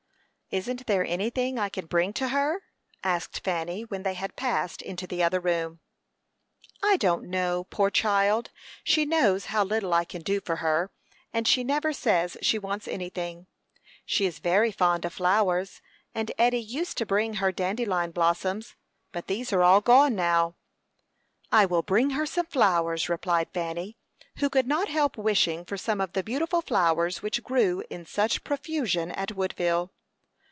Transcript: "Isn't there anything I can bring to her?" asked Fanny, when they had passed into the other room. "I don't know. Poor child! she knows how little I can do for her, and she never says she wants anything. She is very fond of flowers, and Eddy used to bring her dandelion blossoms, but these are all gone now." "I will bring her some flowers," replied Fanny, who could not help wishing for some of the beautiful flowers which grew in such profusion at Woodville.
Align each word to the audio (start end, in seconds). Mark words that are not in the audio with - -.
"Isn't 0.59 0.85
there 0.85 1.05
anything 1.05 1.57
I 1.57 1.69
can 1.69 1.85
bring 1.85 2.11
to 2.11 2.27
her?" 2.27 2.63
asked 3.05 3.41
Fanny, 3.41 3.83
when 3.85 4.03
they 4.03 4.15
had 4.15 4.35
passed 4.35 4.81
into 4.81 5.07
the 5.07 5.23
other 5.23 5.39
room. 5.39 5.79
"I 6.83 6.97
don't 6.97 7.29
know. 7.29 7.63
Poor 7.69 7.89
child! 7.89 8.51
she 8.83 9.05
knows 9.05 9.45
how 9.45 9.63
little 9.63 9.93
I 9.93 10.03
can 10.03 10.21
do 10.21 10.41
for 10.41 10.57
her, 10.57 10.91
and 11.31 11.47
she 11.47 11.63
never 11.63 11.93
says 11.93 12.35
she 12.41 12.59
wants 12.59 12.85
anything. 12.89 13.47
She 14.05 14.25
is 14.25 14.39
very 14.39 14.73
fond 14.73 15.05
of 15.05 15.13
flowers, 15.13 15.81
and 16.13 16.33
Eddy 16.37 16.59
used 16.61 16.97
to 16.97 17.05
bring 17.05 17.35
her 17.35 17.53
dandelion 17.53 18.11
blossoms, 18.11 18.75
but 19.13 19.27
these 19.27 19.53
are 19.53 19.63
all 19.63 19.79
gone 19.79 20.15
now." 20.17 20.57
"I 21.49 21.65
will 21.65 21.81
bring 21.81 22.09
her 22.09 22.25
some 22.25 22.47
flowers," 22.47 23.07
replied 23.07 23.47
Fanny, 23.53 23.95
who 24.39 24.49
could 24.49 24.67
not 24.67 24.89
help 24.89 25.17
wishing 25.17 25.63
for 25.63 25.77
some 25.77 26.01
of 26.01 26.11
the 26.11 26.23
beautiful 26.23 26.61
flowers 26.61 27.21
which 27.21 27.41
grew 27.41 27.85
in 27.89 28.05
such 28.05 28.43
profusion 28.43 29.11
at 29.11 29.31
Woodville. 29.33 29.93